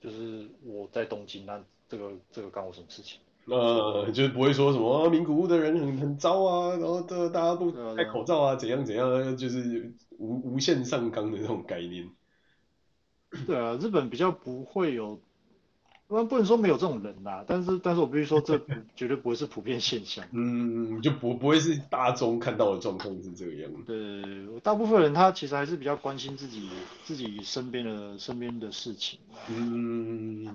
[0.00, 3.20] 就是我在东京，那这个这个干我什么事情？
[3.46, 12.10] 呃，就是不会说什么名古屋的人很很糟啊，然后这大家不戴口罩啊，怎样怎样，就是无无限上纲的这种概念。
[13.46, 15.20] 对啊，日本比较不会有，
[16.06, 18.58] 那不能说没有这种人啦，但是但是我必须说这
[18.94, 20.24] 绝对不会是普遍现象。
[20.32, 23.82] 嗯，就不不会是大众看到的状况是这个样子。
[23.86, 26.68] 对，大部分人他其实还是比较关心自己
[27.04, 29.18] 自己身边的身边的事情。
[29.48, 30.54] 嗯，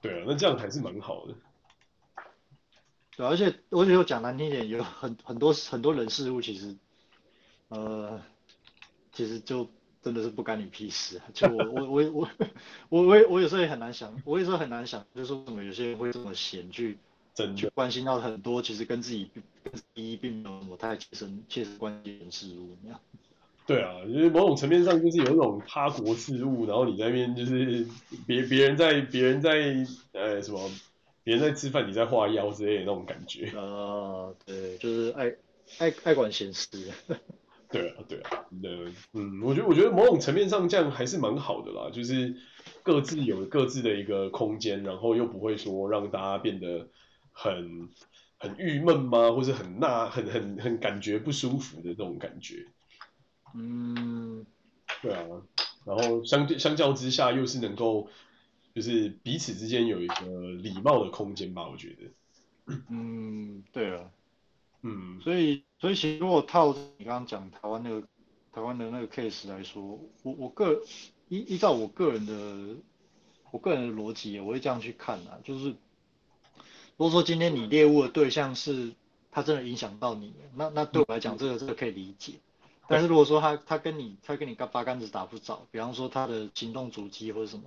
[0.00, 1.34] 对啊，那这样还是蛮好的。
[3.16, 6.76] 对，而且而且又讲难听一点，有很很多很多人事物，其实，
[7.68, 8.20] 呃，
[9.12, 9.68] 其实就
[10.02, 11.20] 真的是不干你屁事。
[11.34, 12.28] 就我我我我
[12.90, 16.98] 我我我有时候也很难想，我有时候很难想，就是说什么有些人会这么闲去
[17.34, 19.30] 真去关心到很多其实跟自己
[19.62, 23.00] 跟自己并没有什么太切身切实关系的事物那样。
[23.66, 27.86] 对啊，因为某种层面上就是有一种他国事务，然后你在那边就是
[28.26, 30.70] 别别人在别人在呃什么。
[31.24, 33.48] 别人在吃饭，你在画腰之类的那种感觉。
[33.48, 35.30] 啊，对，就是爱
[35.76, 36.90] 爱爱管闲事。
[37.70, 38.44] 对啊，对啊，
[39.12, 42.36] 嗯，我觉得我觉得某种层面上这样还是蛮好的啦，就是
[42.82, 46.88] 各自有各自的一个空间，然后又不会说让大家变得
[47.32, 47.88] 很
[48.38, 49.32] 很郁闷吗？
[49.32, 52.66] 或是很那很很很感觉不舒服的这种感觉。
[53.54, 54.46] 嗯，
[55.02, 55.24] 对啊，
[55.84, 58.08] 然后相对相较之下，又是能够。
[58.74, 62.76] 就是彼此之间有一个礼貌的空间吧，我觉得。
[62.90, 64.08] 嗯，对啊。
[64.82, 68.00] 嗯，所以所以其实如果套你刚刚讲台湾那个
[68.52, 69.82] 台湾的那个 case 来说，
[70.22, 70.82] 我我个
[71.28, 72.76] 依依照我个人的
[73.50, 75.76] 我个人的逻辑，我会这样去看啊，就是如
[76.96, 78.92] 果说今天你猎物的对象是
[79.30, 82.34] 他真的影响到你，那那对我来讲，这个这个可以理解。
[82.86, 87.64] 但是如果说他他跟你他跟你八竿子打不着，比方说他的行动足迹或者什么。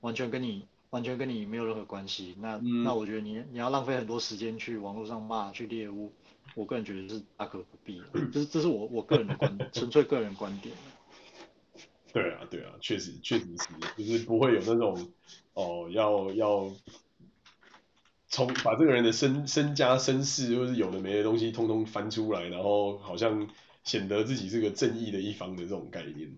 [0.00, 6.10] 完全跟你完全跟你没有任何关系，那、嗯、那我觉得你你要浪费很多时间去网络上骂去猎巫，
[6.54, 8.02] 我个人觉得是大可不必。
[8.32, 10.74] 这是这是我我个人的观点， 纯粹个人观点。
[12.12, 15.12] 对啊对啊，确实确实是，就是不会有那种
[15.54, 16.70] 哦要要
[18.26, 23.48] 从把这个人的身身家身世或是有的没的东西通通翻出来，然后好像
[23.84, 26.36] 显得自己是个正义的一方的这种概念。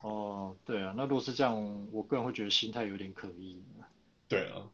[0.00, 3.62] 哦，对啊，那如果是这样，我个人会觉得心态有点可疑。
[4.28, 4.70] 对啊，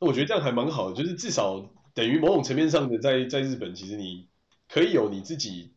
[0.00, 4.28] 那我觉得这样还蛮好的，就是至少等于某种层面上的在，在日本，其实你
[4.68, 5.72] 可以有你自己，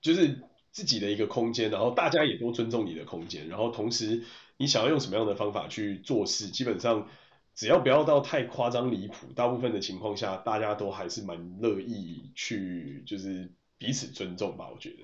[0.00, 4.22] 就是自己的一个空间，然后大家也都尊重你的空间，然后同时
[4.58, 7.08] 你想要用什么样的方法去做事，基本上
[7.54, 14.96] 只要不要到太夸张离谱，大部分的情况下，大家都还是蛮乐意去，就是彼此尊重吧，我觉得。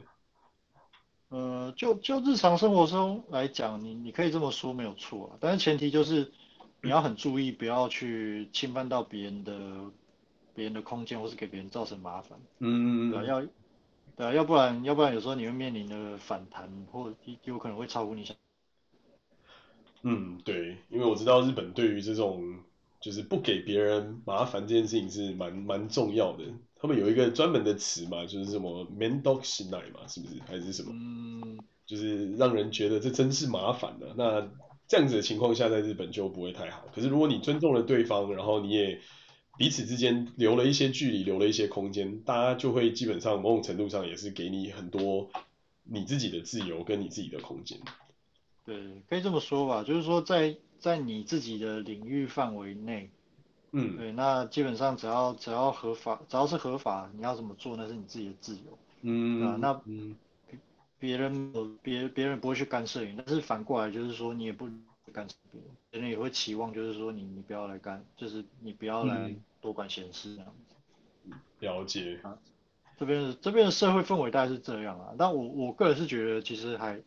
[1.30, 6.32] 呃，就就日常生活中来讲，你你可以这么说没有错啊，但是前提就是
[6.82, 9.52] 你要很注意，不要去侵犯到别人的
[10.58, 12.36] 别人的空间，或是给别人造成麻烦。
[12.58, 13.46] 嗯，对啊，要
[14.16, 18.36] 对啊，要不然要不然有时候你会面临的反弹，或有可能会超乎你想。
[20.02, 22.42] 嗯，对，因为我知道日本对于这种
[23.00, 26.42] 就是不给别人麻烦这件事情是蛮蛮重要的。
[26.80, 30.34] 他们有一个专门的词嘛，就是什么 “mendok shinai” 嘛，是不是？
[30.46, 30.90] 还是什么？
[30.92, 34.14] 嗯，就是让人觉得这真是麻烦的。
[34.16, 34.48] 那
[34.86, 36.84] 这样子的情况下，在日本就不会太好。
[36.94, 39.00] 可是如果你尊重了对方，然后你也
[39.58, 45.28] 彼此之间留了一些距离，留了一些空间，大家就会基本上某种程度上也是给你很多
[45.82, 47.78] 你自己的自由跟你自己的空间。
[48.64, 48.76] 对，
[49.08, 53.10] 可以这么说吧，就是说在在你自己的领域范围内。
[53.72, 58.78] 嗯，对，那基本上只要只要合法，只要是合法，你要怎么做那是你自己的自由。
[59.02, 60.16] 嗯，啊，那嗯，
[60.98, 64.70] 别人别别人不会去干涉你，但是反过来就是说你也不
[65.08, 71.34] 干涉别人，别人也会期望就是说你你不要来干，就是你不要来多管闲事这样子。
[71.60, 72.18] 了解。
[72.22, 72.38] 啊，
[72.98, 77.00] 这边这边的社会氛围大概是这样啊，但我我个人是觉得其实还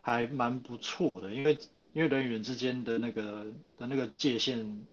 [0.00, 1.58] 还蛮不错的，因为
[1.92, 3.46] 因为人与人之间的那个
[3.78, 4.86] 的那个界限。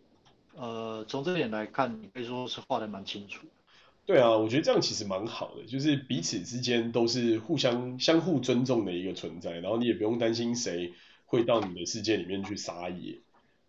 [0.55, 3.47] 呃，从这点来看，你可以说是画的蛮清楚。
[4.05, 10.91] 对啊，我觉得这样其实蛮好的，就是彼此之间都是互相相互尊重的一个存在，然后你也不用担心谁
[11.29, 13.13] 会到你的世界里面去撒野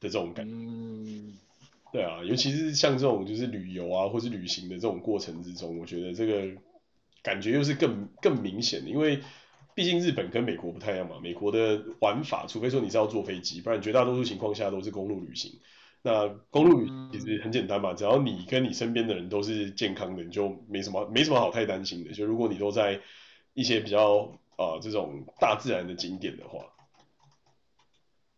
[0.01, 0.53] 的这种感觉。
[0.53, 1.39] 嗯，
[1.93, 6.49] 对啊，尤其是像这种就是旅游啊，或是旅行的这种过程之中，我觉得这个
[7.23, 9.21] 感觉又是更更明显的，因为
[9.75, 15.53] 毕竟日本跟美国不太一样嘛，美国的玩法，除非说你是要坐飞机，不然绝大多数情况下都是公路旅行。
[16.03, 22.13] 那公路其实很简单嘛，只要你跟你身边的人都是健康的，你就没什么没什么好太担心的。
[22.15, 22.99] 就如果你都在
[23.53, 24.23] 一些比较
[24.57, 26.65] 啊、呃、这种大自然的景点的话，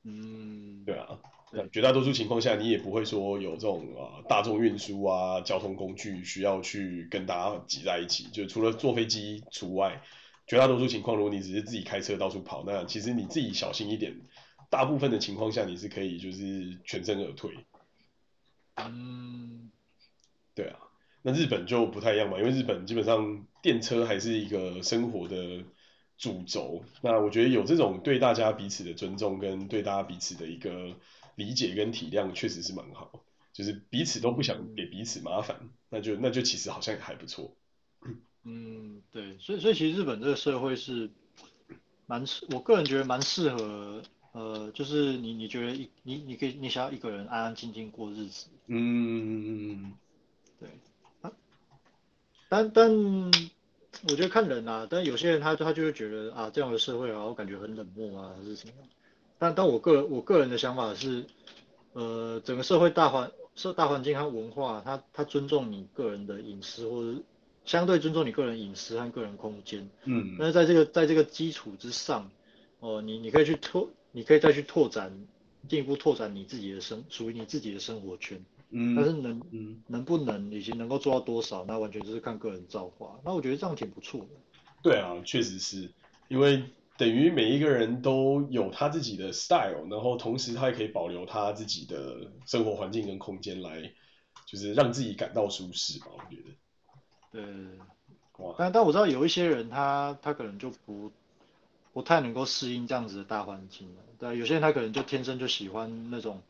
[0.04, 1.18] 嗯，对啊，
[1.52, 10.02] 那绝大多数情况下你也不会说有这种啊、呃、大众运输啊交通工具需要去跟大家挤在一起，就除了坐飞机除外，
[10.46, 14.14] 绝大多数情况如果你只是自己开车到处跑，那其实你自己小心一点。
[14.70, 17.54] 大部分的情况下，你是可以就是全身而退。
[18.76, 19.70] 嗯，
[20.54, 20.78] 对啊，
[21.20, 25.62] 那日本就不太一样嘛，因为日本基本上电车还是一个生活的
[26.22, 26.85] 主轴。
[27.00, 30.94] 那我觉得有这种对大家彼此的尊重，跟对大家彼此的一个
[31.35, 33.11] 理解跟体谅，确实是蛮好。
[33.52, 35.56] 就是彼此都不想给彼此麻烦，
[35.90, 37.56] 那就那就其实好像也还不错。
[38.44, 41.11] 嗯，对，所以所以其实日本这个社会是
[42.06, 44.02] 蛮适，我个人觉得蛮适合。
[44.35, 49.92] 呃，就是你你觉得一你你可以你想要一个人安安静静过日子，嗯，
[50.58, 50.70] 对，
[51.20, 51.30] 啊，
[52.48, 52.90] 但但
[54.08, 58.72] 我觉得看人啊，但有些人他他就会觉得啊这样的社会啊，我感觉很冷漠啊，还是什么，
[59.38, 61.24] 但但我个人我个人的想法是，
[61.92, 67.18] 呃，整个社会大环社大环境和文化，他他尊重你个人的隐私，或者
[67.64, 72.30] 相对尊重你个人隐私和个人空间，嗯，但是在这个在这个基础之上，
[72.80, 73.88] 哦、呃，你你可以去拓。
[74.14, 75.10] 你可以再去拓展，
[75.70, 78.44] 进一步拓展你自己的生，属于你自己的生活圈。
[78.72, 83.20] 嗯，但是能，嗯，能不能，以及能够做到多少，那完全就是看个人造化。
[83.24, 84.26] 那我觉得这样挺不错的。
[84.82, 85.92] 对啊，确实是，
[86.28, 86.64] 因为
[86.96, 93.92] 等于每一个人都有他自己的 style，然后同时他也可以保留他自己的生活环境跟空间来，
[94.46, 96.06] 就是让自己感到舒适吧。
[96.12, 96.50] 我觉得。
[97.30, 97.42] 对。
[98.38, 98.54] 哇。
[98.58, 101.12] 但但我知道有一些人他他可能就不。
[101.94, 106.40] 不太能够适应这样子的大环境了，对，有些人他可能就天生就喜欢那种，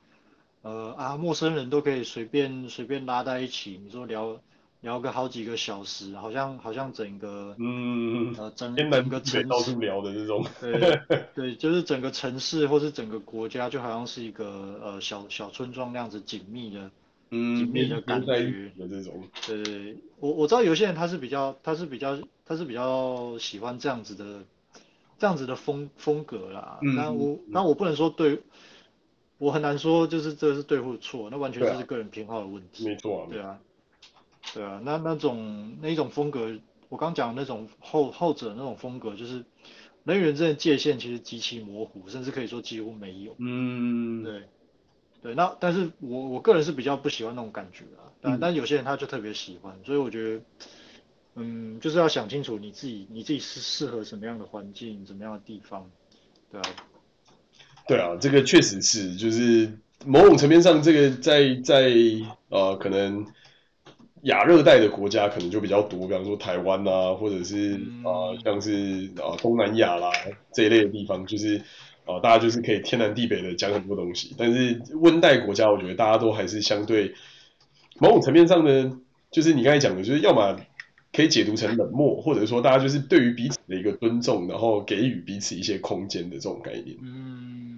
[0.63, 4.41] 呃啊，陌生人都可以随便随便拉在一起，你说聊
[4.81, 11.01] 聊个好几个小时，好像好像整个，嗯，呃，整整个城市聊的这种，对
[11.35, 16.91] 对，就是整个城市或是整个国家，就好像是一个呃小小村庄那样子紧密的，
[17.31, 18.33] 嗯，紧密的感觉
[18.79, 24.45] 的这种，对我我知道有些人他是比较他是比较他是比较喜欢这样子的。
[25.19, 28.41] 这样子的风风格啦，那、嗯、我那我不能说对，
[29.43, 32.87] 我很难说就是这是对或错，那完全就是个人偏好的问题。
[32.87, 33.61] 没错、啊，对啊，
[34.55, 36.57] 对啊，那那种那一种风格，
[36.89, 39.45] 我刚讲的那种后后者那种风格，就是
[40.05, 43.35] 人与人之间的界限其实极其模糊，甚至可以说几乎没有。
[43.39, 44.43] 嗯，对，
[45.23, 50.43] 对，那但是我我个人是比较不喜欢那种感觉啊，但、嗯、但有些人他就特别喜欢，所以我觉得。
[51.35, 55.91] 嗯，就是要想清楚你自己，你自己是适合什么样的环境，什么样的地方，
[56.51, 56.65] 对啊。
[57.87, 59.71] 对啊，这个确实是，就是
[60.07, 61.93] 某种层面上，这个在在
[62.49, 63.27] 呃可能
[64.23, 67.75] 亚热带的国家可能就比较多，比方说台湾啊，或者是
[68.05, 70.11] 啊、呃、像是啊、呃、东南亚啦
[70.53, 71.57] 这一类的地方，就是
[72.05, 74.35] 啊、呃、大家就是可以天南地北的讲很多东西。
[74.39, 77.15] 但是温带国家，我觉得大家都还是相对
[77.99, 78.99] 某种层面上呢，
[79.31, 80.57] 就是你刚才讲的，就是要么。
[81.15, 86.97] 可以解读成冷漠，或者说大家就是对于彼此的一个尊重，然后给予彼此一些空间的这种概念。
[87.03, 87.72] 嗯，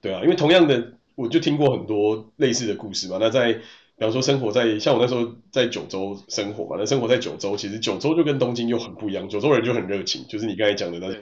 [0.00, 3.18] 对啊，因为同样的，我就听过很多类似的故事嘛。
[3.20, 3.60] 那在比
[3.98, 9.28] 方说生活在像我那时候在九州生活嘛，那生活在九州，其实九州就跟东京又很不一样。
[9.28, 11.16] 九州人就很热情，就是你刚才讲的那种，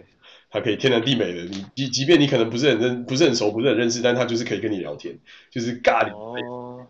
[0.51, 5.19] 他可以天南地北的，你即即便你可能不是很认不是很熟不是很认识，但他就是可以跟你聊天，
[5.51, 6.17] 就是尬聊。
[6.17, 6.87] 哦，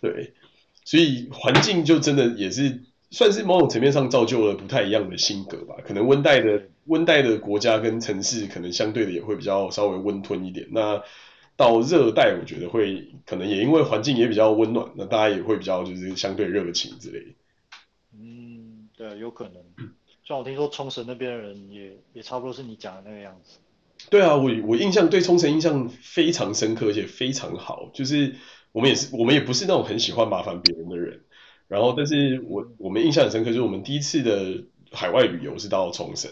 [0.00, 0.32] 对，
[0.84, 2.82] 所以环境就真的也是。
[3.08, 5.76] 算是某种层面上造就了不太一样的性格吧。
[5.86, 10.66] 可能温带的温带的国家跟城市，可能相对的也会比较稍微温吞一点。
[10.70, 11.02] 那
[11.56, 17.26] 到热带，我觉得会可能也因为环境也比较温暖，那大家也会比较就是相对热情之类的。
[18.18, 19.54] 嗯，对，有可能。
[20.24, 23.58] 像我听说冲绳那边的人也也差不多是你讲的那个样子。
[24.10, 27.90] 对啊，我我印象对冲绳印象非常深刻，而且非常好。
[27.94, 28.34] 就是
[28.72, 31.22] 我们也是我们也不是那种很喜欢麻烦别人的人。
[31.68, 36.30] 然后，但是我我们印象很深刻，就是我们第一次的海外旅游是到冲绳，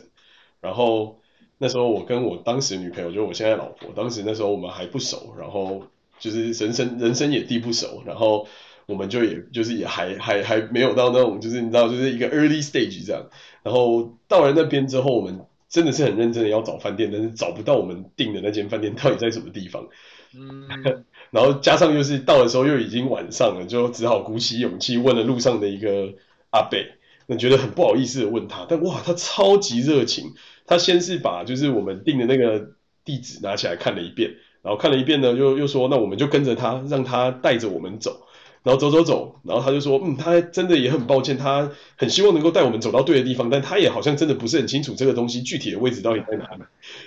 [0.64, 1.20] 然后
[1.58, 5.82] 那时候我跟我当时女朋友，就是我现在老婆，当时那时候我们还不熟，然后
[6.18, 8.48] 就是人生人生也地不熟，然后
[8.86, 13.26] 我们就也就是也还还还没有到那种就是你知道就是一个 early stage 这样，
[13.62, 19.86] 然后到了那边之后，我们真的是很认真的要找饭店，但是找不到我们订的那间饭店到底在什么地方。
[20.34, 21.04] 嗯。
[21.30, 26.14] 然后加上又是到的时候又已经晚上了，就只好鼓起勇气问了路上的一个
[26.50, 26.86] 阿贝，
[27.26, 30.34] 那觉得很不好意思的问他，但哇，他超级热情，
[30.66, 32.70] 他先是把就是我们定的那个
[33.04, 38.20] 地址拿起来看了一遍，然后看了一遍呢，又又说那我们就跟着他，让他带着我们走。
[38.62, 46.62] 然后走走走，然后他就说，嗯，他真的也很抱歉，他很希望能够带我们走到对的地方，但他也好像真的不是很清楚这个东西具体的位置到底在哪里。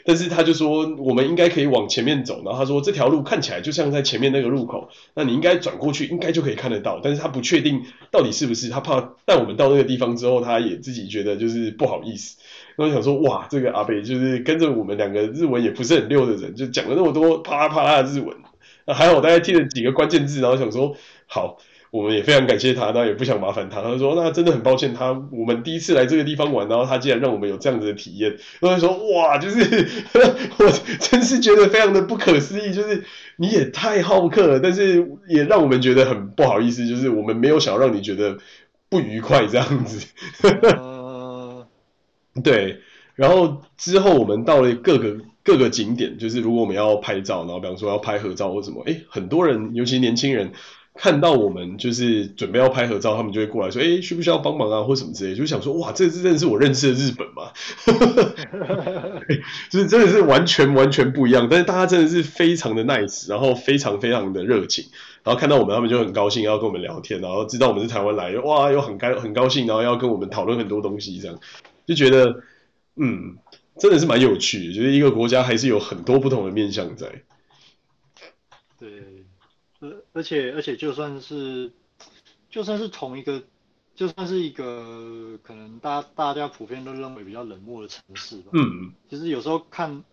[0.05, 2.43] 但是他就说，我们应该可以往前面走。
[2.45, 6.99] 然后他说，这条路看起来就像在前面那个路口，那你应该转过去，应该就可以看得到。
[7.03, 7.81] 但是他不确定
[8.11, 12.37] 到底是不是，他怕带我们到那个地方之后，他也自己觉得就是不好意思。
[12.77, 18.33] 然后想说，哇，这个阿北就是跟着我们两个日文也不是很溜的人，就讲了那么多啪啦啪啦的日文。
[18.85, 20.95] 还好，我大概记了几个关键字，然后想说。
[21.29, 21.57] 好，
[21.91, 23.81] 我们也非常感谢他，那也不想麻烦他。
[23.81, 29.59] 他说：“那真的很抱歉，他我们第一次来这个地方玩，然后他竟然让我们有这样子的体验。”然后说：“哇，就是
[30.57, 30.71] 我
[31.01, 33.03] 真是觉得非常的不可思议，就是
[33.35, 38.37] 你也太好客了，但是也让我们觉得很不好意思，就是我们没有想让你觉得
[38.87, 40.07] 不愉快这样子。
[42.43, 42.79] ”对，
[43.15, 50.51] 然后之后我们到了各个各个景点，就是如果我们要拍照，然后比方说要拍合照或什么，哎，很多人，尤其年轻人。
[50.99, 57.51] 看到我们就是准备要拍合照，他们就会过来说：“哎，需不需要帮忙啊，或什么之类。”就想说：“哇，这真的是我认识的日本吗？
[59.69, 61.47] ”就是真的是完全完全不一样。
[61.51, 64.85] 但是大家真的是非常的 nice，然后非常非常的热情，
[65.23, 71.37] 然后看到我们，他们就很高兴要跟我们聊天，然后知道我们是台湾来的，哇，又很高很高兴，然后要跟我们讨论很多东西，这样
[71.87, 72.43] 就觉得
[72.97, 73.39] 嗯，
[73.79, 74.73] 真的是蛮有趣的。
[74.75, 77.23] 就是一个国家还是有很多不同的面向在。
[78.77, 79.25] 对。
[79.79, 81.71] 而而且而且就算是
[82.49, 83.43] 就算是同一个，
[83.95, 88.49] 就算是一个可能大家大家普遍都认为比较冷漠的城市吧。
[88.53, 88.91] 嗯。
[89.09, 90.03] 其实有时候看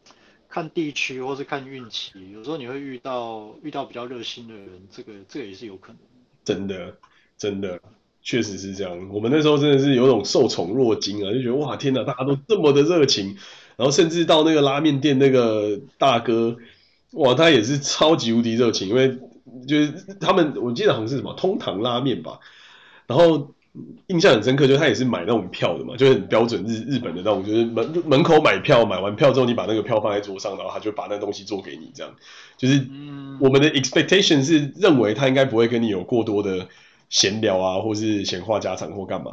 [0.48, 5.98] 看地区或是看运气，有时候你会遇到遇到比较热心的人，这个这个也是有可能。
[6.44, 6.96] 真的
[7.38, 7.80] 真的
[8.24, 9.08] 确实是这样。
[9.12, 13.36] 我们那时候真的是有种受宠若惊啊，就觉得哇天哪，大家都这么的热情，
[13.76, 16.56] 然后甚至到那个拉面店那个大哥，
[17.12, 19.16] 哇他也是超级无敌热情，因为。
[19.68, 22.40] 就是他们，我记得好像是什么通堂拉面吧，
[23.06, 23.54] 然后
[24.08, 32.12] 印象很深刻，就是他也是买那种票的嘛，就是很标准日日本的那种，就是门门口买票，买完票之后你把那个票放在桌上，然后他就把那东西做给你，这样。
[32.56, 32.84] 就是
[33.38, 36.66] 我们的 expectation 是认为他应该不会跟你有过多的
[37.14, 39.30] 闲聊啊，或是闲话家常或干嘛。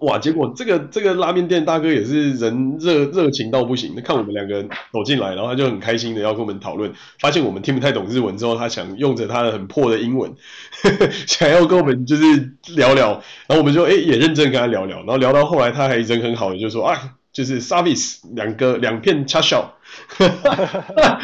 [0.00, 0.18] 哇！
[0.18, 6.92] 结果这个这个拉面店大哥也是人热热情到不行，看我们两个走进来，然后他就很开心的要跟我们讨论。
[7.18, 10.34] 发现我们听不太懂日文之后，他想用着他的很破的英文，
[11.26, 13.22] 想要跟我们就是聊聊。
[13.48, 14.98] 然后我们就诶也认真跟他聊聊。
[14.98, 19.74] 然后聊到后来，他还人很好的就说啊，就是 service 两个两片叉烧。
[20.08, 20.54] 哈哈
[20.96, 21.20] 哈！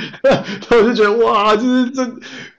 [0.71, 2.03] 我就觉得哇，就是这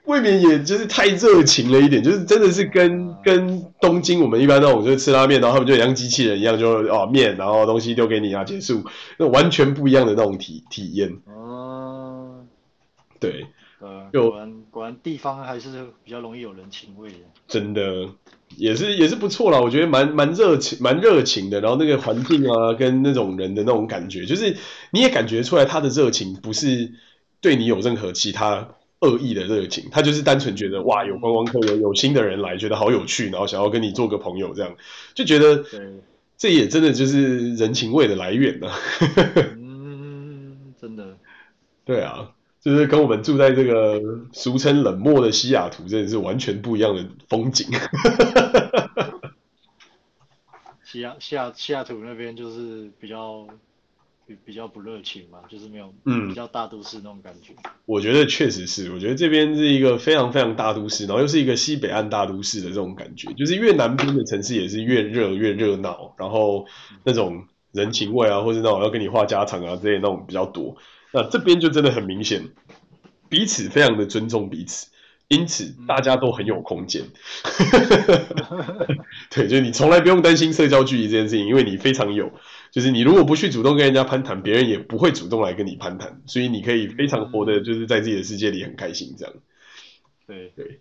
[0.10, 8.84] 未免也就是太热情了一点，就是真的是跟跟东京我们一般那种就是吃拉面，然后他们就像机器人一样，就哦面，然后东西丢给你啊，结束，
[9.20, 11.22] 那完全不一样的那种体体验。
[11.28, 12.39] 哦，
[13.20, 13.45] 对，
[13.80, 15.70] 呃，果然果然地方还是
[16.03, 17.18] 比较容易有人情味的。
[17.47, 18.10] 真的，
[18.57, 24.57] 也是也是不错啦，我觉得蛮蛮热情蛮热情的，然后那个环境啊，跟那种人的那种感觉，就是
[24.91, 26.91] 你也感觉出来他的热情不是
[27.41, 28.70] 对你有任何其他
[29.02, 34.76] 恶意的热情，他就是单纯觉得哇，有观光客有有新的人来，觉得好有趣，然后想要跟你做个朋友，这样
[35.14, 35.64] 就觉得，
[36.38, 38.76] 这也真的就是人情味的来源呢、啊。
[39.58, 41.18] 嗯，真的。
[41.86, 44.02] 对啊，就是跟我们住在这个
[44.34, 47.68] 俗称冷漠的西雅图，真的是完全不一样的风景。
[50.84, 53.47] 西雅西雅西雅图那边就是比较。
[54.46, 57.54] 比较不热情嘛，就是没有，嗯，比较大都市那种感觉。
[57.64, 66.66] 嗯、我觉得确实是，我觉得这边是一个非常非常大都市，然后又是一个西北岸大都市的这种感觉，就是越南边的城市也是越热越热闹，然后
[67.04, 70.78] 那种人情味啊，或者那种要跟你话家常啊之类那种比较多。
[71.12, 72.50] 那这边就真的很明显，
[73.30, 74.88] 彼此非常的尊重彼此，
[75.28, 77.04] 因此大家都很有空间。
[79.32, 82.32] 对，就是你从来不用担心社交距离这件事情，因为你非常有。
[82.72, 89.34] 就是你如果不去主动跟人家攀谈，别人也不会主动来跟你攀谈，所以你可以非常活的，就是在自己的世界里很开心这样。
[90.28, 90.80] 对对，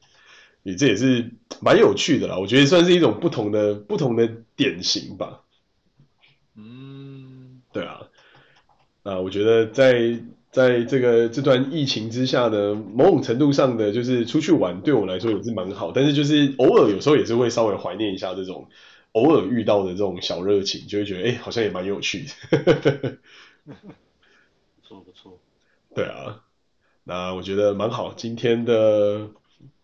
[0.62, 1.30] 你这也是
[1.62, 5.40] 蛮有趣的啦，我觉得算是一种不同的不同的典型吧。
[6.54, 8.02] 嗯，对啊，
[9.04, 10.20] 啊，我觉得在
[10.50, 18.68] 在这个这段疫情之下呢，某种程度上的就是出去玩对我来说也是蛮好，但是就是偶尔有时候也是会稍微怀念一下这种。
[19.18, 23.18] 偶尔遇到的这种小热情，就会觉得哎、欸，好像也蛮有趣的。
[23.66, 25.38] 不错不错。
[25.94, 26.44] 对啊，
[27.04, 28.14] 那我觉得蛮好。
[28.14, 29.28] 今天的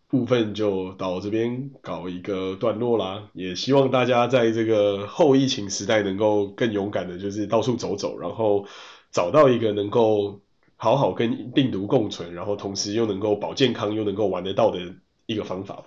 [0.08, 3.28] 部分就到这边搞一个段落啦。
[3.32, 8.66] 也希望大家在这个后疫情时代能够更勇敢的，就是到处走走，然后
[9.10, 10.40] 找到一个能够
[10.76, 14.94] 好好跟病毒共存，然后同时又能够保健康又能够玩得到的
[15.26, 15.86] 一个方法吧。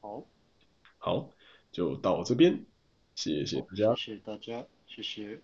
[0.00, 0.24] 好，
[0.98, 1.30] 好。
[1.74, 2.64] 就到这边，
[3.16, 5.40] 谢谢大家，谢谢大家，谢谢。